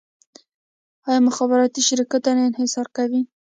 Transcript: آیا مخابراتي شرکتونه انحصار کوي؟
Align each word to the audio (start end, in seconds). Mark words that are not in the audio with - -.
آیا 1.07 1.19
مخابراتي 1.27 1.81
شرکتونه 1.89 2.41
انحصار 2.45 2.87
کوي؟ 2.97 3.21